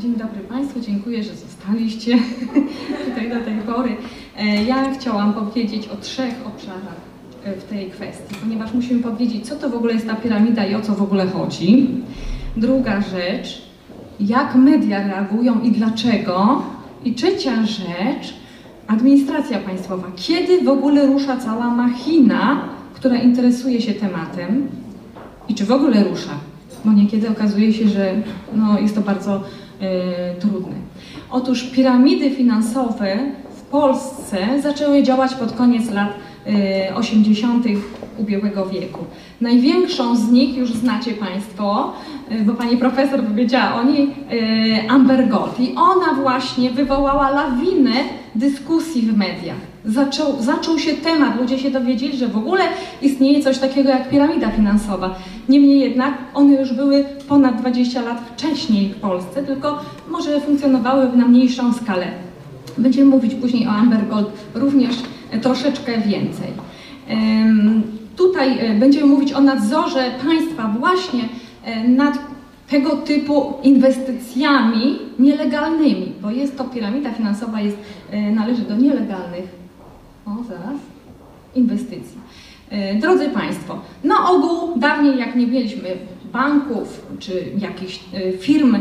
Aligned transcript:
Dzień 0.00 0.16
dobry 0.16 0.40
Państwu, 0.40 0.80
dziękuję, 0.80 1.22
że 1.22 1.34
zostaliście 1.34 2.18
tutaj 3.08 3.28
do 3.28 3.44
tej 3.44 3.54
pory. 3.74 3.96
E, 4.38 4.64
ja 4.64 4.94
chciałam 4.94 5.34
powiedzieć 5.34 5.88
o 5.88 5.96
trzech 5.96 6.34
obszarach 6.46 6.96
e, 7.44 7.52
w 7.52 7.64
tej 7.64 7.90
kwestii, 7.90 8.34
ponieważ 8.42 8.74
musimy 8.74 9.02
powiedzieć, 9.02 9.48
co 9.48 9.56
to 9.56 9.70
w 9.70 9.74
ogóle 9.74 9.92
jest 9.92 10.06
ta 10.06 10.14
piramida 10.14 10.66
i 10.66 10.74
o 10.74 10.80
co 10.80 10.94
w 10.94 11.02
ogóle 11.02 11.26
chodzi. 11.26 11.88
Druga 12.56 13.00
rzecz, 13.00 13.62
jak 14.20 14.54
media 14.54 15.06
reagują 15.06 15.60
i 15.60 15.72
dlaczego. 15.72 16.62
I 17.04 17.14
trzecia 17.14 17.66
rzecz, 17.66 18.34
administracja 18.86 19.58
państwowa. 19.58 20.08
Kiedy 20.16 20.62
w 20.62 20.68
ogóle 20.68 21.06
rusza 21.06 21.36
cała 21.36 21.70
machina, 21.70 22.68
która 22.94 23.16
interesuje 23.16 23.80
się 23.80 23.94
tematem 23.94 24.68
i 25.48 25.54
czy 25.54 25.64
w 25.64 25.72
ogóle 25.72 26.04
rusza? 26.04 26.32
Bo 26.84 26.92
niekiedy 26.92 27.28
okazuje 27.28 27.72
się, 27.72 27.88
że 27.88 28.14
no, 28.56 28.80
jest 28.80 28.94
to 28.94 29.00
bardzo 29.00 29.42
e, 29.80 30.34
trudne. 30.34 30.76
Otóż 31.30 31.62
piramidy 31.62 32.30
finansowe 32.30 33.18
w 33.56 33.62
Polsce 33.62 34.62
zaczęły 34.62 35.02
działać 35.02 35.34
pod 35.34 35.52
koniec 35.52 35.90
lat 35.90 36.08
80. 36.94 37.66
ubiegłego 38.18 38.66
wieku. 38.66 39.04
Największą 39.40 40.16
z 40.16 40.30
nich 40.30 40.56
już 40.56 40.72
znacie 40.72 41.12
Państwo, 41.12 41.92
bo 42.46 42.52
Pani 42.52 42.76
Profesor 42.76 43.22
powiedziała 43.22 43.74
o 43.74 43.84
niej, 43.84 44.08
Amber 44.88 45.28
Gold. 45.28 45.60
I 45.60 45.74
ona 45.74 46.22
właśnie 46.22 46.70
wywołała 46.70 47.30
lawinę 47.30 47.92
dyskusji 48.34 49.02
w 49.02 49.16
mediach. 49.16 49.56
Zaczął, 49.84 50.42
zaczął 50.42 50.78
się 50.78 50.92
temat, 50.92 51.40
ludzie 51.40 51.58
się 51.58 51.70
dowiedzieli, 51.70 52.16
że 52.16 52.28
w 52.28 52.36
ogóle 52.36 52.62
istnieje 53.02 53.42
coś 53.42 53.58
takiego 53.58 53.90
jak 53.90 54.10
piramida 54.10 54.50
finansowa. 54.50 55.14
Niemniej 55.48 55.80
jednak 55.80 56.14
one 56.34 56.60
już 56.60 56.72
były 56.72 57.04
ponad 57.28 57.60
20 57.60 58.02
lat 58.02 58.18
wcześniej 58.34 58.88
w 58.88 58.96
Polsce, 58.96 59.42
tylko 59.42 59.80
może 60.10 60.40
funkcjonowały 60.40 61.08
na 61.16 61.26
mniejszą 61.26 61.72
skalę. 61.72 62.06
Będziemy 62.78 63.10
mówić 63.10 63.34
później 63.34 63.66
o 63.66 63.70
Amber 63.70 64.08
Gold 64.08 64.28
również 64.54 64.94
troszeczkę 65.42 65.92
więcej. 66.00 66.48
Tutaj 68.20 68.58
e, 68.58 68.74
będziemy 68.74 69.06
mówić 69.06 69.32
o 69.32 69.40
nadzorze 69.40 70.10
państwa 70.24 70.74
właśnie 70.78 71.28
e, 71.64 71.88
nad 71.88 72.18
tego 72.70 72.96
typu 72.96 73.54
inwestycjami 73.62 74.98
nielegalnymi, 75.18 76.12
bo 76.22 76.30
jest 76.30 76.58
to 76.58 76.64
piramida 76.64 77.12
finansowa, 77.12 77.60
jest, 77.60 77.76
e, 78.10 78.30
należy 78.30 78.62
do 78.62 78.76
nielegalnych, 78.76 79.44
o 80.26 80.30
zaraz, 80.48 80.80
inwestycji. 81.54 82.20
Drodzy 83.00 83.28
Państwo, 83.28 83.78
na 84.04 84.30
ogół 84.30 84.78
dawniej 84.78 85.18
jak 85.18 85.36
nie 85.36 85.46
mieliśmy 85.46 85.88
banków 86.32 87.06
czy 87.18 87.44
jakichś 87.58 88.00
firm, 88.40 88.76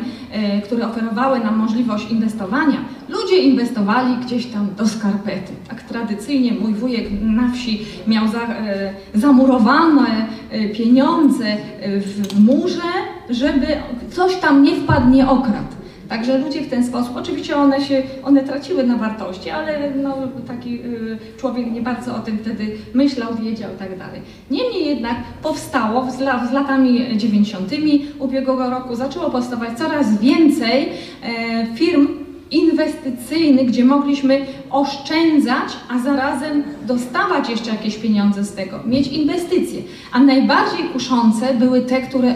które 0.63 0.87
oferowały 0.87 1.39
nam 1.39 1.57
możliwość 1.57 2.11
inwestowania, 2.11 2.77
ludzie 3.09 3.37
inwestowali 3.37 4.15
gdzieś 4.25 4.45
tam 4.45 4.67
do 4.77 4.87
skarpety. 4.87 5.53
Tak 5.67 5.83
tradycyjnie 5.83 6.53
mój 6.53 6.73
wujek 6.73 7.07
na 7.21 7.51
wsi 7.51 7.85
miał 8.07 8.27
za, 8.27 8.41
e, 8.41 8.93
zamurowane 9.13 10.27
pieniądze 10.73 11.57
w 12.01 12.39
murze, 12.45 12.91
żeby 13.29 13.67
coś 14.11 14.35
tam 14.35 14.63
nie 14.63 14.75
wpadł, 14.75 15.09
nie 15.09 15.29
okradł. 15.29 15.79
Także 16.09 16.37
ludzie 16.37 16.61
w 16.61 16.69
ten 16.69 16.85
sposób, 16.85 17.17
oczywiście 17.17 17.57
one 17.57 17.81
się, 17.81 18.03
one 18.23 18.43
traciły 18.43 18.83
na 18.83 18.97
wartości, 18.97 19.49
ale 19.49 19.91
no, 19.91 20.17
taki 20.47 20.75
y, 20.85 21.17
człowiek 21.37 21.71
nie 21.71 21.81
bardzo 21.81 22.15
o 22.15 22.19
tym 22.19 22.37
wtedy 22.37 22.77
myślał, 22.93 23.35
wiedział 23.35 23.69
i 23.75 23.79
tak 23.79 23.97
dalej. 23.97 24.21
Niemniej 24.51 24.85
jednak 24.85 25.15
powstało 25.43 26.11
z, 26.11 26.51
latami 26.51 27.17
90. 27.17 27.71
ubiegłego 28.19 28.69
roku, 28.69 28.95
zaczęło 28.95 29.29
powstawać 29.29 29.77
coraz 29.77 30.19
więcej 30.19 30.89
e, 31.23 31.75
firm 31.75 32.07
inwestycyjnych, 32.51 33.67
gdzie 33.67 33.85
mogliśmy 33.85 34.45
oszczędzać, 34.69 35.73
a 35.89 35.99
zarazem 35.99 36.63
dostawać 36.87 37.49
jeszcze 37.49 37.69
jakieś 37.69 37.97
pieniądze 37.97 38.43
z 38.43 38.53
tego, 38.53 38.79
mieć 38.85 39.07
inwestycje. 39.07 39.81
A 40.11 40.19
najbardziej 40.19 40.85
kuszące 40.85 41.53
były 41.53 41.81
te, 41.81 42.01
które 42.01 42.35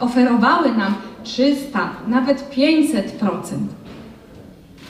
oferowały 0.00 0.72
nam 0.72 0.94
300, 1.24 1.90
nawet 2.08 2.50
500%. 2.50 3.00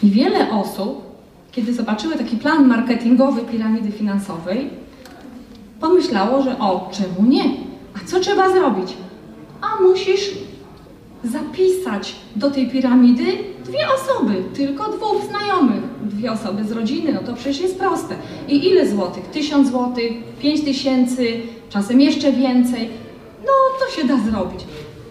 I 0.02 0.10
wiele 0.10 0.50
osób, 0.50 1.02
kiedy 1.52 1.74
zobaczyły 1.74 2.16
taki 2.16 2.36
plan 2.36 2.66
marketingowy 2.68 3.40
piramidy 3.40 3.92
finansowej, 3.92 4.70
pomyślało, 5.80 6.42
że 6.42 6.58
o, 6.58 6.90
czemu 6.92 7.28
nie? 7.28 7.44
A 7.96 8.06
co 8.06 8.20
trzeba 8.20 8.50
zrobić? 8.50 8.92
A 9.60 9.82
musisz 9.82 10.30
zapisać 11.24 12.14
do 12.36 12.50
tej 12.50 12.70
piramidy 12.70 13.24
dwie 13.64 13.86
osoby, 13.94 14.11
tylko 14.66 14.92
dwóch 14.92 15.24
znajomych. 15.28 15.82
Dwie 16.02 16.32
osoby 16.32 16.64
z 16.64 16.72
rodziny, 16.72 17.12
no 17.12 17.20
to 17.20 17.34
przecież 17.34 17.60
jest 17.60 17.78
proste. 17.78 18.14
I 18.48 18.68
ile 18.68 18.88
złotych? 18.88 19.24
Tysiąc 19.24 19.68
złotych, 19.68 20.12
pięć 20.40 20.64
tysięcy, 20.64 21.26
czasem 21.70 22.00
jeszcze 22.00 22.32
więcej. 22.32 22.90
No 23.44 23.52
to 23.80 24.00
się 24.00 24.08
da 24.08 24.18
zrobić. 24.30 24.60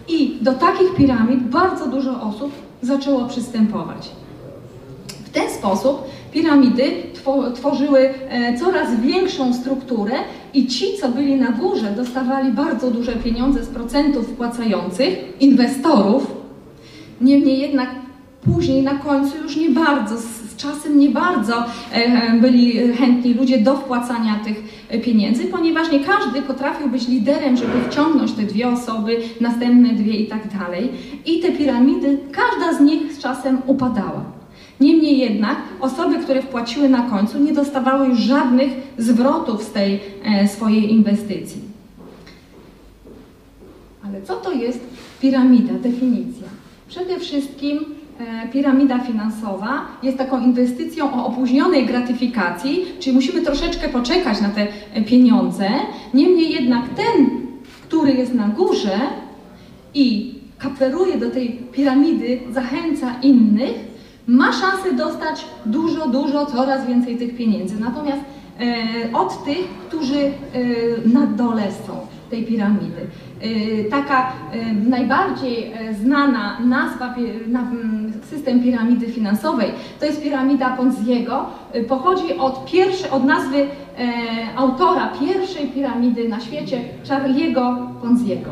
I 0.08 0.36
do 0.40 0.52
takich 0.52 0.94
piramid 0.94 1.40
bardzo 1.40 1.86
dużo 1.86 2.20
osób 2.20 2.52
zaczęło 2.82 3.24
przystępować. 3.24 4.10
W 5.24 5.30
ten 5.30 5.50
sposób 5.50 6.02
piramidy 6.32 6.92
tworzyły 7.54 8.14
e, 8.28 8.58
coraz 8.58 9.00
większą 9.00 9.54
strukturę 9.54 10.14
i 10.54 10.66
ci, 10.66 10.86
co 11.00 11.08
byli 11.08 11.36
na 11.36 11.50
górze, 11.50 11.90
dostawali 11.96 12.52
bardzo 12.52 12.90
duże 12.90 13.12
pieniądze 13.12 13.64
z 13.64 13.68
procentów 13.68 14.26
wpłacających, 14.26 15.18
inwestorów. 15.40 16.26
Niemniej 17.20 17.60
jednak 17.60 17.88
później 18.44 18.82
na 18.82 18.94
końcu 18.94 19.36
już 19.42 19.56
nie 19.56 19.70
bardzo, 19.70 20.16
z 20.18 20.56
czasem 20.56 20.98
nie 20.98 21.10
bardzo 21.10 21.64
e, 21.92 22.40
byli 22.40 22.92
chętni 22.92 23.34
ludzie 23.34 23.58
do 23.58 23.76
wpłacania 23.76 24.40
tych 24.44 24.62
pieniędzy, 25.04 25.44
ponieważ 25.44 25.92
nie 25.92 26.00
każdy 26.00 26.42
potrafił 26.42 26.88
być 26.88 27.08
liderem, 27.08 27.56
żeby 27.56 27.72
wciągnąć 27.90 28.32
te 28.32 28.42
dwie 28.42 28.68
osoby, 28.68 29.20
następne 29.40 29.94
dwie 29.94 30.12
i 30.12 30.26
tak 30.26 30.58
dalej. 30.58 30.90
I 31.26 31.40
te 31.40 31.52
piramidy, 31.52 32.18
każda 32.32 32.78
z 32.78 32.80
nich 32.80 33.12
z 33.12 33.18
czasem 33.18 33.58
upadała. 33.66 34.24
Niemniej 34.80 35.18
jednak 35.18 35.56
osoby, 35.80 36.18
które 36.18 36.42
wpłaciły 36.42 36.88
na 36.88 37.02
końcu, 37.02 37.38
nie 37.38 37.52
dostawały 37.52 38.08
już 38.08 38.18
żadnych 38.18 38.70
zwrotów 38.98 39.62
z 39.62 39.72
tej 39.72 40.00
e, 40.24 40.48
swojej 40.48 40.92
inwestycji. 40.92 41.60
Ale 44.06 44.22
co 44.22 44.34
to 44.34 44.52
jest 44.52 44.80
piramida? 45.20 45.74
Definicja. 45.74 46.46
Przede 46.88 47.20
wszystkim 47.20 47.78
E, 47.78 48.01
piramida 48.52 48.98
finansowa 48.98 49.86
jest 50.02 50.18
taką 50.18 50.40
inwestycją 50.44 51.14
o 51.14 51.26
opóźnionej 51.26 51.86
gratyfikacji, 51.86 52.84
czyli 53.00 53.16
musimy 53.16 53.42
troszeczkę 53.42 53.88
poczekać 53.88 54.40
na 54.40 54.48
te 54.48 54.66
e, 54.94 55.02
pieniądze. 55.02 55.68
Niemniej 56.14 56.52
jednak 56.52 56.88
ten, 56.88 57.30
który 57.82 58.12
jest 58.12 58.34
na 58.34 58.48
górze 58.48 58.98
i 59.94 60.34
kaperuje 60.58 61.18
do 61.18 61.30
tej 61.30 61.48
piramidy, 61.72 62.40
zachęca 62.50 63.14
innych, 63.22 63.74
ma 64.26 64.52
szansę 64.52 64.92
dostać 64.92 65.44
dużo, 65.66 66.08
dużo, 66.08 66.46
coraz 66.46 66.86
więcej 66.86 67.16
tych 67.16 67.36
pieniędzy. 67.36 67.80
Natomiast 67.80 68.20
e, 68.60 69.12
od 69.12 69.44
tych, 69.44 69.68
którzy 69.88 70.18
e, 70.18 70.30
na 71.08 71.26
dole 71.26 71.62
są 71.86 72.12
tej 72.32 72.44
piramidy. 72.44 73.06
E, 73.40 73.84
taka 73.84 74.32
e, 74.52 74.72
najbardziej 74.72 75.72
e, 75.72 75.94
znana 75.94 76.60
nazwa, 76.60 77.14
system 78.24 78.62
piramidy 78.62 79.06
finansowej, 79.06 79.72
to 80.00 80.06
jest 80.06 80.22
piramida 80.22 80.70
Ponziego. 80.76 81.46
Pochodzi 81.88 82.38
od, 82.38 82.64
pierwszej, 82.64 83.10
od 83.10 83.24
nazwy 83.24 83.66
autora 84.56 85.12
pierwszej 85.20 85.66
piramidy 85.66 86.28
na 86.28 86.40
świecie, 86.40 86.80
Charlie'ego 87.08 87.86
Ponziego. 88.02 88.50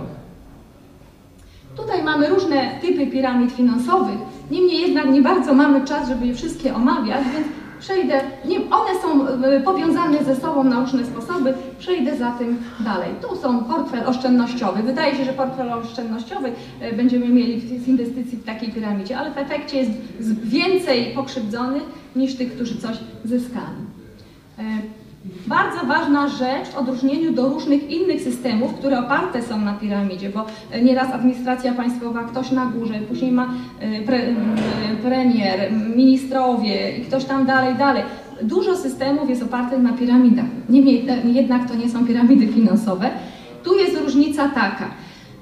Tutaj 1.77 2.03
mamy 2.03 2.29
różne 2.29 2.71
typy 2.81 3.07
piramid 3.07 3.53
finansowych, 3.53 4.19
niemniej 4.51 4.81
jednak 4.81 5.11
nie 5.11 5.23
bardzo 5.23 5.55
mamy 5.55 5.85
czas, 5.85 6.09
żeby 6.09 6.27
je 6.27 6.35
wszystkie 6.35 6.75
omawiać, 6.75 7.25
więc 7.35 7.47
przejdę, 7.81 8.21
nie, 8.45 8.57
one 8.57 9.01
są 9.03 9.29
e, 9.29 9.61
powiązane 9.61 10.25
ze 10.25 10.37
sobą 10.37 10.65
na 10.65 10.81
różne 10.81 11.05
sposoby, 11.05 11.55
przejdę 11.79 12.17
za 12.17 12.31
tym 12.31 12.59
dalej. 12.81 13.11
Tu 13.23 13.37
są 13.37 13.65
portfel 13.65 14.07
oszczędnościowy. 14.07 14.83
Wydaje 14.83 15.17
się, 15.17 15.25
że 15.25 15.33
portfel 15.33 15.73
oszczędnościowy 15.73 16.53
e, 16.81 16.93
będziemy 16.93 17.29
mieli 17.29 17.61
z 17.61 17.89
inwestycji 17.89 18.39
w 18.39 18.45
takiej 18.45 18.73
piramidzie, 18.73 19.19
ale 19.19 19.31
w 19.31 19.39
efekcie 19.39 19.77
jest 19.79 19.91
więcej 20.45 21.15
pokrzywdzonych 21.15 21.83
niż 22.17 22.35
tych, 22.35 22.55
którzy 22.55 22.79
coś 22.79 22.97
zyskali. 23.25 23.91
E, 25.27 25.49
bardzo 25.49 25.87
ważna 25.87 26.29
rzecz 26.29 26.69
w 26.69 26.79
odróżnieniu 26.79 27.33
do 27.33 27.49
różnych 27.49 27.91
innych 27.91 28.21
systemów, 28.21 28.75
które 28.75 28.99
oparte 28.99 29.43
są 29.43 29.61
na 29.61 29.75
piramidzie, 29.75 30.31
bo 30.31 30.47
nieraz 30.83 31.13
administracja 31.13 31.73
państwowa, 31.73 32.25
ktoś 32.25 32.51
na 32.51 32.67
górze, 32.67 32.95
później 33.09 33.33
ma 33.33 33.55
e, 33.81 34.03
pre, 34.03 34.17
e, 34.19 34.35
premier, 35.03 35.73
ministrowie 35.97 36.97
i 36.99 37.01
ktoś 37.01 37.25
tam 37.25 37.47
dalej, 37.47 37.75
dalej. 37.75 38.03
Dużo 38.43 38.77
systemów 38.77 39.31
jest 39.31 39.43
opartych 39.43 39.79
na 39.79 39.93
piramidach. 39.93 40.47
Niemniej 40.69 41.07
jednak 41.25 41.69
to 41.71 41.75
nie 41.75 41.89
są 41.89 42.07
piramidy 42.07 42.47
finansowe. 42.47 43.11
Tu 43.65 43.75
jest 43.75 44.01
różnica 44.01 44.49
taka, 44.49 44.91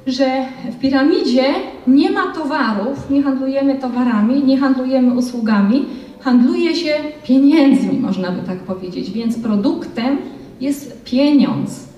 że 0.07 0.27
w 0.73 0.79
piramidzie 0.79 1.45
nie 1.87 2.11
ma 2.11 2.33
towarów, 2.35 3.11
nie 3.11 3.23
handlujemy 3.23 3.75
towarami, 3.75 4.45
nie 4.45 4.59
handlujemy 4.59 5.15
usługami, 5.15 5.87
handluje 6.21 6.77
się 6.77 6.95
pieniędzmi, 7.25 7.99
można 7.99 8.31
by 8.31 8.47
tak 8.47 8.59
powiedzieć, 8.59 9.11
więc 9.11 9.39
produktem 9.39 10.19
jest 10.61 11.05
pieniądz. 11.05 11.89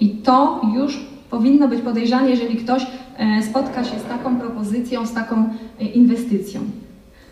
I 0.00 0.08
to 0.08 0.60
już 0.74 1.00
powinno 1.30 1.68
być 1.68 1.80
podejrzane, 1.80 2.30
jeżeli 2.30 2.56
ktoś 2.56 2.86
e, 3.18 3.42
spotka 3.42 3.84
się 3.84 3.98
z 3.98 4.04
taką 4.04 4.36
propozycją, 4.36 5.06
z 5.06 5.12
taką 5.12 5.48
e, 5.80 5.84
inwestycją. 5.84 6.60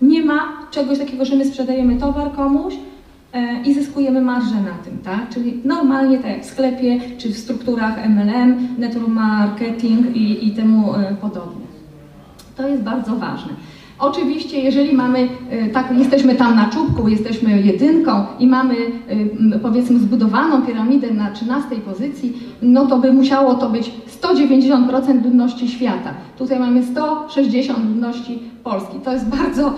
Nie 0.02 0.22
ma 0.22 0.40
czegoś 0.70 0.98
takiego, 0.98 1.24
że 1.24 1.36
my 1.36 1.44
sprzedajemy 1.44 1.96
towar 1.96 2.32
komuś 2.32 2.74
e, 3.32 3.62
i 3.62 3.74
zyskujemy 3.74 4.20
marżę 4.20 4.54
na 4.54 4.84
tym, 4.84 4.98
tak? 4.98 5.28
Czyli 5.28 5.60
normalnie 5.64 6.18
tak 6.18 6.30
jak 6.30 6.42
w 6.42 6.50
sklepie, 6.50 7.00
czy 7.18 7.28
w 7.28 7.38
strukturach 7.38 8.08
MLM, 8.08 8.68
network 8.78 9.08
marketing 9.08 10.16
i, 10.16 10.48
i 10.48 10.50
temu 10.50 10.94
podobne. 11.20 11.66
To 12.56 12.68
jest 12.68 12.82
bardzo 12.82 13.16
ważne. 13.16 13.52
Oczywiście, 14.00 14.60
jeżeli 14.60 14.94
mamy, 14.94 15.28
tak, 15.72 15.98
jesteśmy 15.98 16.34
tam 16.34 16.56
na 16.56 16.68
czubku, 16.68 17.08
jesteśmy 17.08 17.60
jedynką 17.60 18.24
i 18.38 18.46
mamy 18.46 18.74
powiedzmy 19.62 19.98
zbudowaną 19.98 20.62
piramidę 20.62 21.10
na 21.10 21.30
13 21.30 21.68
pozycji, 21.76 22.38
no 22.62 22.86
to 22.86 22.98
by 22.98 23.12
musiało 23.12 23.54
to 23.54 23.68
być 23.70 23.90
190% 24.22 25.24
ludności 25.24 25.68
świata. 25.68 26.14
Tutaj 26.38 26.58
mamy 26.58 26.82
160 26.82 27.78
ludności 27.78 28.38
Polski. 28.64 28.98
To 29.04 29.12
jest 29.12 29.28
bardzo, 29.28 29.74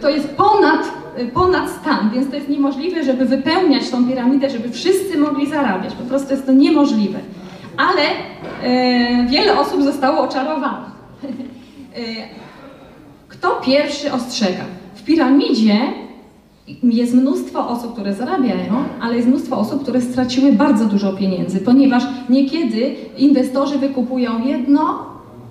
to 0.00 0.10
jest 0.10 0.28
ponad, 0.28 0.92
ponad 1.34 1.70
stan, 1.70 2.10
więc 2.10 2.28
to 2.30 2.36
jest 2.36 2.48
niemożliwe, 2.48 3.04
żeby 3.04 3.24
wypełniać 3.24 3.90
tą 3.90 4.06
piramidę, 4.06 4.50
żeby 4.50 4.68
wszyscy 4.68 5.18
mogli 5.18 5.46
zarabiać. 5.46 5.94
Po 5.94 6.04
prostu 6.04 6.30
jest 6.30 6.46
to 6.46 6.52
niemożliwe. 6.52 7.18
Ale 7.76 8.02
e, 8.62 9.26
wiele 9.26 9.58
osób 9.58 9.82
zostało 9.82 10.20
oczarowanych. 10.20 10.90
Kto 13.42 13.60
pierwszy 13.60 14.12
ostrzega? 14.12 14.64
W 14.94 15.04
piramidzie 15.04 15.78
jest 16.82 17.14
mnóstwo 17.14 17.68
osób, 17.68 17.92
które 17.92 18.14
zarabiają, 18.14 18.72
ale 19.00 19.16
jest 19.16 19.28
mnóstwo 19.28 19.58
osób, 19.58 19.82
które 19.82 20.00
straciły 20.00 20.52
bardzo 20.52 20.84
dużo 20.84 21.12
pieniędzy, 21.12 21.60
ponieważ 21.60 22.02
niekiedy 22.28 22.94
inwestorzy 23.18 23.78
wykupują 23.78 24.44
jedno, 24.44 25.06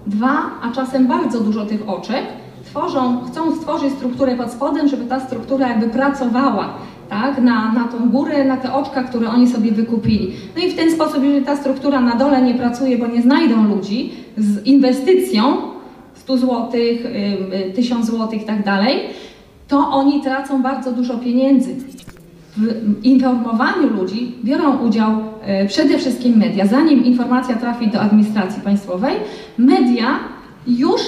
dwa, 0.07 0.41
a 0.61 0.71
czasem 0.71 1.07
bardzo 1.07 1.39
dużo 1.39 1.65
tych 1.65 1.89
oczek, 1.89 2.23
tworzą, 2.65 3.23
chcą 3.31 3.55
stworzyć 3.55 3.94
strukturę 3.94 4.35
pod 4.35 4.51
spodem, 4.51 4.87
żeby 4.87 5.05
ta 5.05 5.19
struktura 5.19 5.67
jakby 5.67 5.87
pracowała 5.87 6.73
tak, 7.09 7.41
na, 7.41 7.73
na 7.73 7.83
tą 7.83 8.09
górę, 8.09 8.45
na 8.45 8.57
te 8.57 8.73
oczka, 8.73 9.03
które 9.03 9.29
oni 9.29 9.47
sobie 9.47 9.71
wykupili. 9.71 10.33
No 10.55 10.63
i 10.63 10.71
w 10.71 10.75
ten 10.75 10.91
sposób, 10.91 11.23
jeżeli 11.23 11.45
ta 11.45 11.57
struktura 11.57 12.01
na 12.01 12.15
dole 12.15 12.41
nie 12.41 12.53
pracuje, 12.53 12.97
bo 12.97 13.07
nie 13.07 13.21
znajdą 13.21 13.67
ludzi 13.67 14.11
z 14.37 14.65
inwestycją, 14.65 15.70
100 16.21 16.38
zł, 16.38 16.71
1000 17.75 18.06
zł 18.06 18.29
i 18.31 18.45
tak 18.45 18.65
dalej, 18.65 19.00
to 19.68 19.77
oni 19.77 20.21
tracą 20.21 20.62
bardzo 20.62 20.91
dużo 20.91 21.18
pieniędzy. 21.18 21.75
W 22.57 23.03
informowaniu 23.03 23.89
ludzi 23.89 24.35
biorą 24.44 24.77
udział 24.77 25.12
e, 25.41 25.68
przede 25.68 25.97
wszystkim 25.97 26.38
media. 26.38 26.65
Zanim 26.65 27.06
informacja 27.06 27.56
trafi 27.56 27.88
do 27.88 28.01
administracji 28.01 28.62
państwowej, 28.62 29.15
media 29.57 30.19
już 30.68 31.01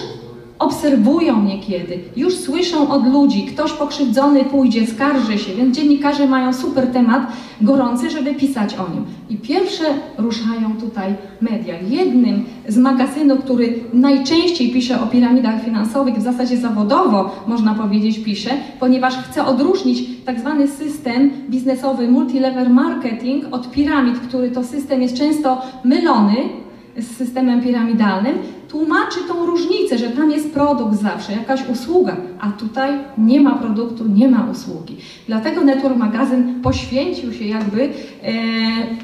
obserwują 0.63 1.43
niekiedy, 1.43 1.99
już 2.15 2.35
słyszą 2.35 2.89
od 2.89 3.07
ludzi, 3.07 3.45
ktoś 3.45 3.71
pokrzywdzony 3.71 4.45
pójdzie, 4.45 4.87
skarży 4.87 5.37
się, 5.37 5.55
więc 5.55 5.77
dziennikarze 5.77 6.27
mają 6.27 6.53
super 6.53 6.87
temat 6.87 7.27
gorący, 7.61 8.09
żeby 8.09 8.35
pisać 8.35 8.75
o 8.75 8.93
nim. 8.93 9.05
I 9.29 9.37
pierwsze 9.37 9.83
ruszają 10.17 10.77
tutaj 10.79 11.15
media. 11.41 11.75
Jednym 11.89 12.45
z 12.67 12.77
magazynów, 12.77 13.39
który 13.39 13.79
najczęściej 13.93 14.71
pisze 14.71 15.01
o 15.01 15.07
piramidach 15.07 15.63
finansowych, 15.65 16.15
w 16.15 16.21
zasadzie 16.21 16.57
zawodowo 16.57 17.43
można 17.47 17.73
powiedzieć 17.75 18.19
pisze, 18.19 18.49
ponieważ 18.79 19.17
chce 19.17 19.45
odróżnić 19.45 20.03
tak 20.25 20.39
zwany 20.39 20.67
system 20.67 21.31
biznesowy 21.49 22.07
multilevel 22.07 22.69
marketing 22.69 23.45
od 23.51 23.71
piramid, 23.71 24.19
który 24.19 24.51
to 24.51 24.63
system 24.63 25.01
jest 25.01 25.17
często 25.17 25.61
mylony 25.83 26.35
z 26.97 27.17
systemem 27.17 27.61
piramidalnym, 27.61 28.37
tłumaczy 28.73 29.19
tą 29.27 29.45
różnicę, 29.45 29.97
że 29.97 30.09
tam 30.09 30.31
jest 30.31 30.53
produkt 30.53 30.95
zawsze, 31.01 31.33
jakaś 31.33 31.69
usługa, 31.69 32.17
a 32.39 32.51
tutaj 32.51 32.91
nie 33.17 33.41
ma 33.41 33.55
produktu, 33.55 34.07
nie 34.07 34.27
ma 34.27 34.47
usługi. 34.51 34.97
Dlatego 35.27 35.61
Network 35.61 35.97
Magazyn 35.97 36.61
poświęcił 36.61 37.33
się 37.33 37.45
jakby 37.45 37.83
e, 37.83 37.89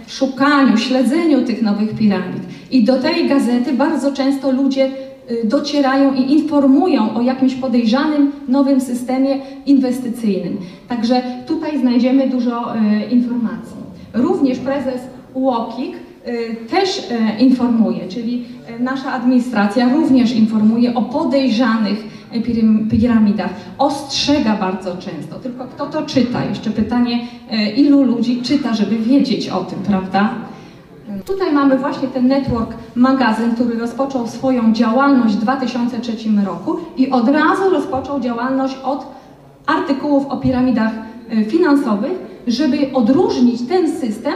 szukaniu, 0.07 0.77
śledzeniu 0.77 1.41
tych 1.41 1.61
nowych 1.61 1.95
piramid. 1.95 2.43
I 2.71 2.83
do 2.83 2.99
tej 2.99 3.27
gazety 3.27 3.73
bardzo 3.73 4.13
często 4.13 4.51
ludzie 4.51 4.85
e, 4.85 5.47
docierają 5.47 6.13
i 6.13 6.31
informują 6.31 7.15
o 7.15 7.21
jakimś 7.21 7.55
podejrzanym 7.55 8.31
nowym 8.47 8.81
systemie 8.81 9.39
inwestycyjnym. 9.65 10.57
Także 10.87 11.21
tutaj 11.47 11.79
znajdziemy 11.79 12.29
dużo 12.29 12.75
e, 12.75 13.05
informacji. 13.09 13.77
Również 14.13 14.59
prezes 14.59 15.01
UOKiK 15.33 16.08
też 16.69 16.97
y, 16.99 17.43
informuje, 17.43 18.07
czyli 18.07 18.45
y, 18.79 18.83
nasza 18.83 19.13
administracja 19.13 19.93
również 19.93 20.35
informuje 20.35 20.95
o 20.95 21.01
podejrzanych 21.01 22.19
piramidach, 22.91 23.49
ostrzega 23.77 24.55
bardzo 24.55 24.97
często. 24.97 25.39
Tylko 25.39 25.65
kto 25.65 25.85
to 25.85 26.01
czyta? 26.01 26.45
Jeszcze 26.45 26.71
pytanie, 26.71 27.27
ilu 27.77 28.03
ludzi 28.03 28.41
czyta, 28.41 28.73
żeby 28.73 28.97
wiedzieć 28.97 29.49
o 29.49 29.63
tym, 29.63 29.79
prawda? 29.79 30.33
Tutaj 31.25 31.53
mamy 31.53 31.77
właśnie 31.77 32.07
ten 32.07 32.27
network 32.27 32.73
magazyn, 32.95 33.51
który 33.55 33.79
rozpoczął 33.79 34.27
swoją 34.27 34.73
działalność 34.73 35.35
w 35.35 35.39
2003 35.39 36.11
roku 36.45 36.77
i 36.97 37.09
od 37.09 37.29
razu 37.29 37.69
rozpoczął 37.69 38.19
działalność 38.19 38.77
od 38.83 39.07
artykułów 39.65 40.25
o 40.25 40.37
piramidach 40.37 40.91
finansowych, 41.47 42.11
żeby 42.47 42.93
odróżnić 42.93 43.61
ten 43.61 43.91
system 43.91 44.33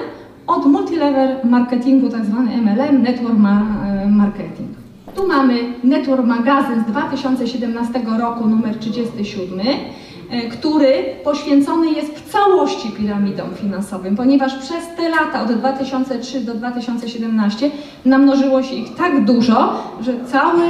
od 0.48 0.66
multilevel 0.66 1.36
marketingu, 1.44 2.10
tak 2.10 2.26
zwany 2.26 2.58
MLM, 2.58 3.02
Network 3.02 3.36
e, 3.36 4.08
Marketing. 4.08 4.70
Tu 5.16 5.28
mamy 5.28 5.54
Network 5.84 6.26
Magazyn 6.26 6.84
z 6.88 6.92
2017 6.92 8.02
roku, 8.20 8.48
numer 8.48 8.76
37, 8.76 9.60
e, 10.30 10.50
który 10.50 10.94
poświęcony 11.24 11.92
jest 11.92 12.20
w 12.20 12.32
całości 12.32 12.92
piramidom 12.92 13.50
finansowym, 13.56 14.16
ponieważ 14.16 14.56
przez 14.56 14.96
te 14.98 15.10
lata, 15.10 15.44
od 15.44 15.54
2003 15.54 16.42
do 16.42 16.54
2017, 16.54 17.72
namnożyło 18.06 18.64
się 18.64 18.76
ich 18.76 18.96
tak 18.96 19.26
dużo, 19.26 19.74
że 20.02 20.14
cały 20.26 20.64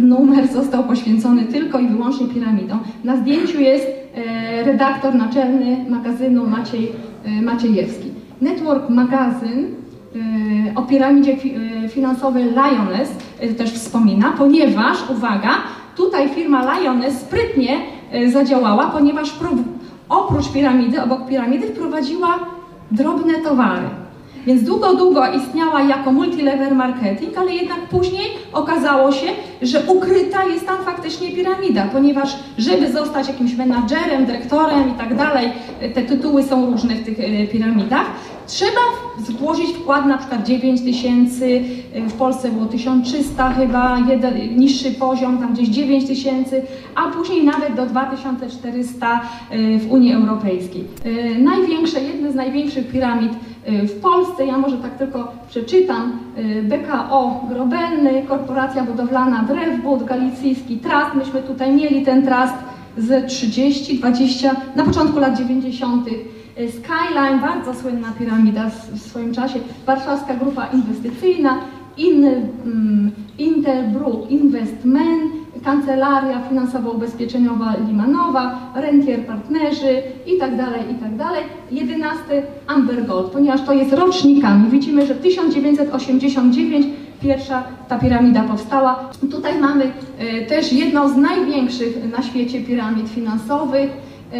numer 0.00 0.48
został 0.48 0.84
poświęcony 0.84 1.44
tylko 1.44 1.78
i 1.78 1.88
wyłącznie 1.88 2.26
piramidom. 2.26 2.78
Na 3.04 3.16
zdjęciu 3.16 3.60
jest 3.60 3.86
e, 3.86 4.64
redaktor 4.64 5.14
naczelny 5.14 5.84
magazynu 5.88 6.46
Maciej 6.46 6.92
Maciejewski. 7.42 8.17
Network 8.40 8.88
Magazyn 8.88 9.64
y, 10.16 10.72
o 10.74 10.82
piramidzie 10.82 11.32
y, 11.84 11.88
finansowej 11.88 12.44
Lioness 12.44 13.10
y, 13.42 13.54
też 13.54 13.72
wspomina, 13.72 14.32
ponieważ, 14.38 15.10
uwaga, 15.10 15.50
tutaj 15.96 16.28
firma 16.28 16.78
Lioness 16.78 17.20
sprytnie 17.20 17.78
zadziałała, 18.32 18.86
ponieważ 18.86 19.32
oprócz 20.08 20.48
piramidy, 20.52 21.02
obok 21.02 21.28
piramidy 21.28 21.66
wprowadziła 21.66 22.38
drobne 22.90 23.34
towary. 23.34 23.88
Więc 24.46 24.62
długo, 24.62 24.94
długo 24.94 25.22
istniała 25.32 25.82
jako 25.82 26.12
multilevel 26.12 26.76
marketing, 26.76 27.38
ale 27.38 27.54
jednak 27.54 27.78
później 27.90 28.26
okazało 28.52 29.12
się, 29.12 29.26
że 29.62 29.82
ukryta 29.86 30.44
jest 30.44 30.66
tam 30.66 30.76
faktycznie 30.84 31.30
piramida, 31.30 31.88
ponieważ 31.92 32.36
żeby 32.58 32.92
zostać 32.92 33.28
jakimś 33.28 33.54
menadżerem, 33.54 34.26
dyrektorem 34.26 34.90
i 34.90 34.98
tak 34.98 35.16
dalej, 35.16 35.52
te 35.94 36.02
tytuły 36.02 36.42
są 36.42 36.70
różne 36.70 36.94
w 36.94 37.04
tych 37.04 37.20
e, 37.20 37.46
piramidach, 37.46 38.06
trzeba 38.46 38.80
złożyć 39.18 39.66
wkład 39.66 40.06
na 40.06 40.18
przykład 40.18 40.46
9 40.46 40.80
tysięcy, 40.80 41.60
e, 41.94 42.00
w 42.00 42.12
Polsce 42.12 42.50
było 42.50 42.66
1300 42.66 43.50
chyba, 43.50 43.98
jeden, 44.08 44.56
niższy 44.56 44.90
poziom, 44.90 45.38
tam 45.38 45.52
gdzieś 45.52 45.68
9 45.68 46.06
tysięcy, 46.06 46.62
a 46.94 47.02
później 47.02 47.44
nawet 47.44 47.74
do 47.74 47.86
2400 47.86 49.20
e, 49.50 49.78
w 49.78 49.92
Unii 49.92 50.12
Europejskiej. 50.12 50.84
Największe, 51.38 52.00
jedne 52.00 52.32
z 52.32 52.34
największych 52.34 52.88
piramid 52.88 53.32
w 53.68 54.00
Polsce, 54.00 54.46
ja 54.46 54.58
może 54.58 54.76
tak 54.76 54.98
tylko 54.98 55.32
przeczytam, 55.48 56.18
BKO 56.62 57.44
Grobelny, 57.48 58.22
Korporacja 58.28 58.82
Budowlana 58.82 59.42
Drewbud, 59.42 60.04
Galicyjski 60.04 60.76
Trust, 60.78 61.14
myśmy 61.14 61.42
tutaj 61.42 61.72
mieli 61.76 62.04
ten 62.04 62.22
trust 62.22 62.54
z 62.98 63.26
30, 63.26 63.98
20, 63.98 64.56
na 64.76 64.84
początku 64.84 65.20
lat 65.20 65.38
90. 65.38 66.08
Skyline, 66.68 67.40
bardzo 67.40 67.74
słynna 67.74 68.12
piramida 68.18 68.70
w 68.92 68.98
swoim 68.98 69.34
czasie, 69.34 69.58
Warszawska 69.86 70.34
Grupa 70.34 70.66
Inwestycyjna, 70.66 71.58
In, 71.96 72.24
um, 72.24 73.10
Interbru 73.38 74.26
Investment, 74.28 75.32
Kancelaria 75.64 76.42
Finansowo-Ubezpieczeniowa 76.48 77.74
Limanowa, 77.88 78.72
Rentier 78.74 79.26
Partnerzy 79.26 80.02
i 80.26 80.38
dalej, 80.56 80.80
i 80.90 80.94
tak 80.94 81.16
dalej. 81.16 81.44
11 81.70 82.22
Amber 82.66 83.06
Gold, 83.06 83.32
ponieważ 83.32 83.62
to 83.62 83.72
jest 83.72 83.92
rocznikami. 83.92 84.70
Widzimy, 84.70 85.06
że 85.06 85.14
1989 85.14 86.86
pierwsza 87.22 87.62
ta 87.88 87.98
piramida 87.98 88.42
powstała. 88.42 89.10
Tutaj 89.30 89.60
mamy 89.60 89.92
e, 90.18 90.46
też 90.46 90.72
jedną 90.72 91.08
z 91.08 91.16
największych 91.16 92.12
na 92.12 92.22
świecie 92.22 92.60
piramid 92.60 93.08
finansowych, 93.08 93.90
e, 94.32 94.36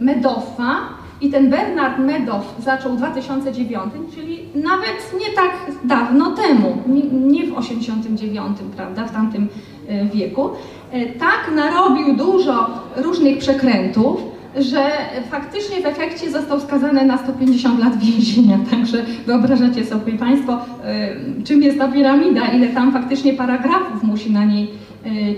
Medoffa. 0.00 1.01
I 1.22 1.30
ten 1.30 1.50
Bernard 1.50 1.98
Madoff 1.98 2.54
zaczął 2.58 2.92
w 2.92 2.96
2009, 2.96 3.92
czyli 4.14 4.38
nawet 4.54 5.12
nie 5.20 5.34
tak 5.36 5.50
dawno 5.84 6.30
temu, 6.30 6.76
nie, 7.12 7.46
w 7.46 7.58
89, 7.58 8.58
prawda, 8.76 9.04
w 9.04 9.12
tamtym 9.12 9.48
e, 9.88 10.04
wieku. 10.04 10.50
E, 10.92 11.06
Tak 11.06 11.50
narobił 11.54 12.16
dużo 12.16 12.70
różnych 12.96 13.38
przekrętów, 13.38 14.20
że 14.56 14.90
faktycznie 15.30 15.82
w 15.82 15.86
efekcie 15.86 16.30
został 16.30 16.60
skazany 16.60 17.04
na 17.04 17.18
150 17.18 17.80
lat 17.80 17.98
więzienia. 17.98 18.58
Także 18.70 19.04
wyobrażacie 19.26 19.84
sobie 19.84 20.12
Państwo, 20.12 20.58
e, 20.84 21.08
czym 21.44 21.62
jest 21.62 21.78
ta 21.78 21.88
piramida, 21.88 22.46
ile 22.46 22.68
tam 22.68 22.92
faktycznie 22.92 23.32
paragrafów 23.32 24.02
musi 24.02 24.32
na 24.32 24.44
niej 24.44 24.70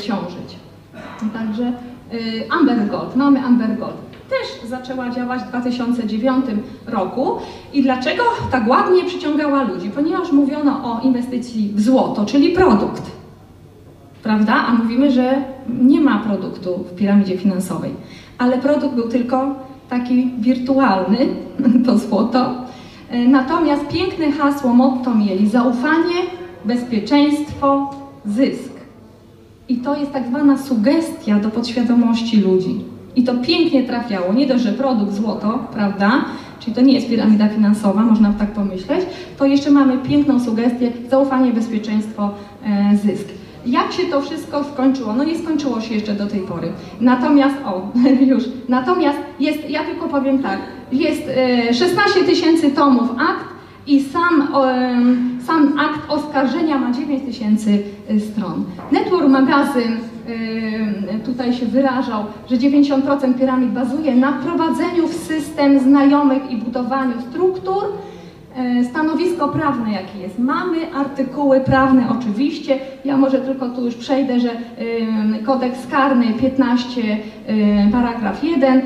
ciążyć. 0.00 0.56
Także 1.32 1.72
Amber 2.50 2.88
Gold, 2.88 3.16
mamy 3.16 3.40
Amber 3.40 3.78
Gold. 3.78 4.03
Też 4.30 4.70
zaczęła 4.70 5.10
działać 5.10 5.42
w 5.42 5.48
2009 5.48 6.44
roku. 6.86 7.36
I 7.72 7.82
dlaczego 7.82 8.22
tak 8.50 8.68
ładnie 8.68 9.04
przyciągała 9.04 9.62
ludzi? 9.62 9.90
Ponieważ 9.90 10.32
mówiono 10.32 10.72
o 10.84 11.00
inwestycji 11.00 11.72
w 11.74 11.80
złoto, 11.80 12.26
czyli 12.26 12.50
produkt 12.50 13.24
prawda? 14.24 14.54
A 14.54 14.74
mówimy, 14.74 15.10
że 15.10 15.42
nie 15.82 16.00
ma 16.00 16.18
produktu 16.18 16.84
w 16.90 16.94
piramidzie 16.94 17.36
finansowej, 17.36 17.90
ale 18.38 18.58
produkt 18.58 18.94
był 18.94 19.08
tylko 19.08 19.54
taki 19.88 20.30
wirtualny, 20.38 21.18
to 21.86 21.98
złoto. 21.98 22.54
E, 23.10 23.28
Natomiast 23.28 23.88
piękne 23.88 24.32
hasło, 24.32 24.74
motto 24.74 25.14
mieli 25.14 25.48
zaufanie, 25.48 26.14
bezpieczeństwo, 26.64 27.90
zysk. 28.26 28.72
I 29.68 29.76
to 29.76 29.96
jest 29.96 30.12
tak 30.12 30.26
zwana 30.26 30.58
sugestia 30.58 31.38
do 31.38 31.50
podświadomości 31.50 32.40
ludzi. 32.40 32.84
I 33.16 33.22
to 33.22 33.34
pięknie 33.34 33.82
trafiało. 33.82 34.32
Nie 34.32 34.46
dość, 34.46 34.64
że 34.64 34.72
produkt 34.72 35.12
złoto, 35.12 35.58
prawda? 35.72 36.24
Czyli 36.60 36.76
to 36.76 36.82
nie 36.82 36.92
jest 36.92 37.08
piramida 37.08 37.48
finansowa, 37.48 38.02
można 38.02 38.32
tak 38.32 38.50
pomyśleć. 38.50 39.00
To 39.38 39.46
jeszcze 39.46 39.70
mamy 39.70 39.98
piękną 39.98 40.40
sugestię 40.40 40.92
zaufanie, 41.10 41.52
bezpieczeństwo, 41.52 42.30
e, 42.64 42.96
zysk. 42.96 43.28
Jak 43.66 43.92
się 43.92 44.02
to 44.02 44.20
wszystko 44.20 44.64
skończyło? 44.64 45.12
No 45.12 45.24
nie 45.24 45.38
skończyło 45.38 45.80
się 45.80 45.94
jeszcze 45.94 46.14
do 46.14 46.26
tej 46.26 46.40
pory. 46.40 46.72
Natomiast, 47.00 47.56
o, 47.64 47.88
już, 48.32 48.44
natomiast 48.68 49.18
jest, 49.40 49.70
ja 49.70 49.84
tylko 49.84 50.08
powiem 50.08 50.38
tak, 50.38 50.58
jest 50.92 51.22
e, 51.68 51.74
16 51.74 52.24
tysięcy 52.24 52.70
tomów 52.70 53.10
akt 53.10 53.54
i 53.86 54.02
sam, 54.02 54.48
em, 54.64 55.38
sam 55.46 55.78
akt 55.78 56.10
oskarżenia 56.10 56.78
ma 56.78 56.92
9 56.92 57.22
tysięcy 57.26 57.82
y, 58.10 58.20
stron. 58.20 58.64
Network 58.92 59.28
Magazyn 59.28 59.98
tutaj 61.24 61.52
się 61.52 61.66
wyrażał, 61.66 62.24
że 62.50 62.56
90% 62.56 63.34
piramid 63.38 63.70
bazuje 63.70 64.16
na 64.16 64.32
wprowadzeniu 64.32 65.08
w 65.08 65.14
system 65.14 65.78
znajomych 65.78 66.50
i 66.50 66.56
budowaniu 66.56 67.12
struktur. 67.30 67.84
E, 68.56 68.84
Stanowisko 68.84 69.48
prawne 69.48 69.92
jakie 69.92 70.18
jest? 70.18 70.38
Mamy 70.38 70.94
artykuły 70.94 71.60
prawne 71.60 72.04
oczywiście. 72.18 72.78
Ja 73.04 73.16
może 73.16 73.38
tylko 73.38 73.68
tu 73.68 73.84
już 73.84 73.94
przejdę, 73.94 74.40
że 74.40 74.50
kodeks 75.46 75.86
karny 75.86 76.26
15 76.40 77.02
em, 77.46 77.92
paragraf 77.92 78.44
1 78.44 78.78
y, 78.78 78.82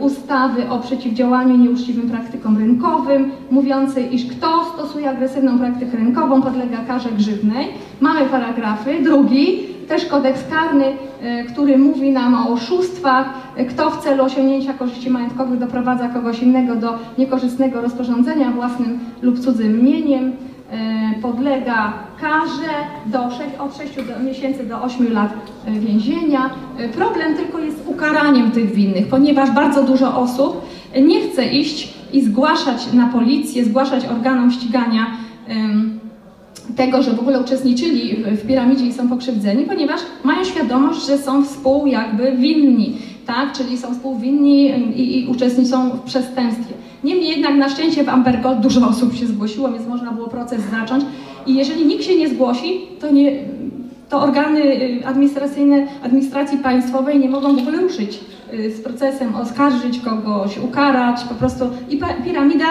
ustawy 0.00 0.70
o 0.70 0.78
przeciwdziałaniu 0.78 1.56
nieuczciwym 1.56 2.10
praktykom 2.10 2.58
rynkowym 2.58 3.30
mówiącej, 3.50 4.14
iż 4.14 4.26
kto 4.26 4.64
stosuje 4.74 5.10
agresywną 5.10 5.58
praktykę 5.58 5.96
rynkową 5.96 6.42
podlega 6.42 6.78
karze 6.88 7.08
grzywnej. 7.12 7.66
Mamy 8.00 8.26
paragrafy. 8.26 9.02
Drugi 9.02 9.77
też 9.88 10.06
kodeks 10.06 10.44
karny, 10.50 10.84
e, 11.22 11.44
który 11.44 11.78
mówi 11.78 12.10
nam 12.10 12.34
o 12.34 12.52
oszustwach, 12.52 13.30
e, 13.56 13.64
kto 13.64 13.90
w 13.90 14.04
celu 14.04 14.24
osiągnięcia 14.24 14.72
korzyści 14.72 15.10
majątkowych 15.10 15.58
doprowadza 15.58 16.08
kogoś 16.08 16.42
innego 16.42 16.76
do 16.76 16.98
niekorzystnego 17.18 17.80
rozporządzenia 17.80 18.50
własnym 18.50 18.98
lub 19.22 19.40
cudzym 19.40 19.84
mieniem, 19.84 20.32
e, 20.70 21.20
podlega 21.22 21.92
karze 22.20 22.74
do 23.06 23.30
6, 23.30 23.50
od 23.58 23.76
6 23.76 23.96
do, 23.96 24.24
miesięcy 24.24 24.66
do 24.66 24.82
8 24.82 25.12
lat 25.12 25.32
więzienia. 25.66 26.50
Problem 26.94 27.34
tylko 27.34 27.58
jest 27.58 27.82
ukaraniem 27.86 28.50
tych 28.50 28.74
winnych, 28.74 29.08
ponieważ 29.08 29.50
bardzo 29.50 29.84
dużo 29.84 30.16
osób 30.20 30.60
nie 31.02 31.20
chce 31.20 31.44
iść 31.44 31.94
i 32.12 32.22
zgłaszać 32.22 32.92
na 32.92 33.06
policję, 33.06 33.64
zgłaszać 33.64 34.06
organom 34.06 34.50
ścigania 34.50 35.06
tego, 36.78 37.02
że 37.02 37.12
w 37.12 37.20
ogóle 37.20 37.40
uczestniczyli 37.40 38.16
w, 38.16 38.46
piramidzie 38.46 38.86
i 38.86 38.92
są 38.92 39.08
pokrzywdzeni, 39.08 39.64
ponieważ 39.64 40.00
mają 40.24 40.44
świadomość, 40.44 41.06
że 41.06 41.18
są 41.18 41.44
współ 41.44 41.86
jakby 41.86 42.32
winni, 42.32 42.96
tak? 43.26 43.52
czyli 43.52 43.78
są 43.78 43.94
współwinni 43.94 44.70
i, 44.96 45.18
i 45.18 45.26
uczestniczą 45.26 45.90
w 45.90 46.00
przestępstwie. 46.00 46.74
Niemniej 47.04 47.30
jednak 47.30 47.56
na 47.56 47.68
szczęście 47.68 48.04
w 48.04 48.08
Amber 48.08 48.40
Gold 48.40 48.60
dużo 48.60 48.88
osób 48.92 49.14
się 49.14 49.26
zgłosiło, 49.26 49.72
więc 49.72 49.86
można 49.86 50.12
było 50.12 50.28
proces 50.28 50.60
zacząć 50.70 51.04
i 51.46 51.54
jeżeli 51.54 51.86
nikt 51.86 52.04
się 52.04 52.16
nie 52.16 52.28
zgłosi, 52.28 52.80
to 53.00 53.10
nie, 53.10 53.32
to 54.08 54.22
organy 54.22 54.60
y, 54.60 55.06
administracyjne 55.06 55.86
administracji 56.02 56.58
państwowej 56.58 57.18
nie 57.18 57.30
mogą 57.30 57.56
w 57.56 57.58
ogóle 57.58 57.78
ruszyć 57.78 58.20
y, 58.54 58.70
z 58.76 58.80
procesem, 58.80 59.36
oskarżyć 59.36 60.00
kogoś, 60.00 60.58
ukarać, 60.58 61.24
po 61.24 61.34
prostu 61.34 61.64
i 61.90 62.00
piramida 62.24 62.66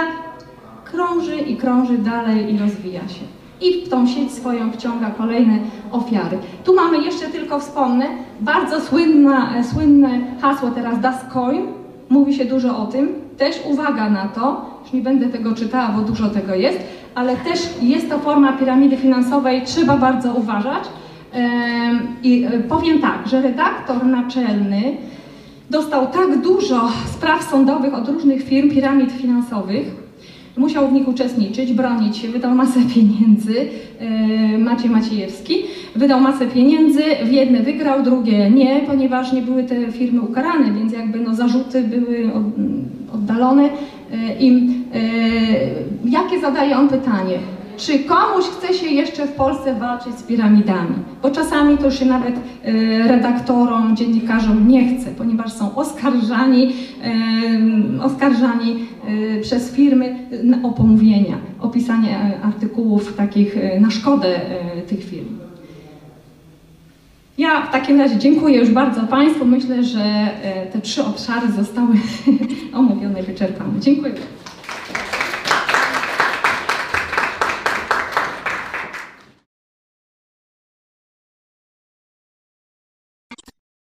krąży 0.86 1.36
i 1.36 1.56
krąży 1.58 1.98
dalej 1.98 2.56
i 2.56 2.58
rozwija 2.58 3.02
się. 3.02 3.38
I 3.62 3.86
w 3.86 3.90
tą 3.90 4.08
sieć 4.08 4.32
swoją 4.32 4.72
wciąga 4.72 5.10
kolejne 5.10 5.60
ofiary. 5.92 6.38
Tu 6.64 6.76
mamy 6.76 6.98
jeszcze 6.98 7.26
tylko 7.26 7.60
wspomnę, 7.60 8.06
bardzo 8.40 8.82
słynna, 8.82 9.56
e, 9.56 9.64
słynne 9.64 10.20
hasło 10.42 10.72
teraz 10.72 11.02
Das 11.02 11.26
Coin. 11.34 11.68
Mówi 12.10 12.34
się 12.34 12.46
dużo 12.46 12.78
o 12.78 12.86
tym. 12.86 13.10
Też 13.38 13.56
uwaga 13.66 14.10
na 14.10 14.28
to, 14.28 14.66
już 14.84 14.94
nie 14.94 15.02
będę 15.02 15.26
tego 15.26 15.56
czytała, 15.56 15.90
bo 15.90 16.02
dużo 16.02 16.30
tego 16.30 16.56
jest, 16.56 16.80
ale 17.16 17.36
też 17.36 17.60
jest 17.82 18.10
to 18.10 18.20
forma 18.20 18.54
piramidy 18.54 18.98
finansowej, 18.98 19.62
trzeba 19.66 19.98
bardzo 19.98 20.34
uważać. 20.34 20.84
I 22.24 22.44
e, 22.44 22.60
powiem 22.60 23.00
tak, 23.00 23.28
że 23.28 23.42
redaktor 23.42 24.06
naczelny 24.06 24.98
dostał 25.70 26.08
tak 26.08 26.42
dużo 26.42 26.90
spraw 27.06 27.44
sądowych 27.44 27.94
od 27.94 28.10
różnych 28.10 28.44
firm, 28.44 28.70
piramid 28.70 29.12
finansowych, 29.12 30.07
musiał 30.58 30.88
w 30.88 30.94
nich 30.94 31.08
uczestniczyć, 31.08 31.74
bronić 31.74 32.18
się, 32.18 32.28
wydał 32.28 32.56
masę 32.56 32.80
pieniędzy, 32.96 33.68
e, 34.00 34.58
Maciej 34.58 34.90
Maciejewski, 34.90 35.56
wydał 35.96 36.22
masę 36.22 36.48
pieniędzy, 36.48 37.04
w 37.24 37.32
jedne 37.32 37.60
wygrał, 37.60 38.04
drugie 38.04 38.50
nie, 38.50 38.82
ponieważ 38.88 39.34
nie 39.34 39.42
były 39.42 39.64
te 39.64 39.92
firmy 39.92 40.22
ukarane, 40.22 40.72
więc 40.74 40.94
jakby 40.94 41.20
no 41.20 41.36
zarzuty 41.36 41.82
były 41.84 42.34
od, 42.34 42.44
oddalone 43.16 43.64
e, 44.12 44.40
im. 44.40 44.84
E, 44.94 45.00
jakie 46.10 46.40
zadaje 46.42 46.78
on 46.78 46.90
pytanie? 46.90 47.40
Czy 47.78 48.00
komuś 48.00 48.46
chce 48.46 48.74
się 48.74 48.86
jeszcze 48.86 49.28
w 49.28 49.32
Polsce 49.32 49.76
walczyć 49.76 50.14
z 50.20 50.24
piramidami? 50.24 50.96
Bo 51.22 51.32
czasami 51.32 51.78
to 51.78 51.92
się 51.92 52.06
nawet 52.06 52.36
e, 52.36 53.08
redaktorom, 53.08 53.96
dziennikarzom 53.96 54.68
nie 54.68 54.98
chce, 54.98 55.12
ponieważ 55.12 55.54
są 55.54 55.76
oskarżani, 55.76 56.74
e, 57.04 58.04
oskarżani 58.04 58.76
e, 59.38 59.42
przez 59.42 59.72
firmy 59.72 60.16
o 60.64 60.70
pomówienia, 60.70 61.38
o 61.60 61.68
pisanie 61.68 62.40
artykułów 62.44 63.16
takich 63.16 63.56
na 63.80 63.92
szkodę 63.92 64.40
tych 64.88 65.04
firm. 65.04 65.38
Ja 67.38 67.62
w 67.62 67.72
takim 67.72 68.00
razie 68.00 68.18
dziękuję 68.18 68.60
już 68.60 68.70
bardzo 68.70 69.04
Państwu. 69.04 69.46
Myślę, 69.46 69.84
że 69.84 70.30
te 70.74 70.82
trzy 70.82 71.04
obszary 71.04 71.52
zostały 71.52 71.94
omówione, 72.74 73.24
wyczerpane. 73.24 73.80
Dziękuję. 73.80 74.14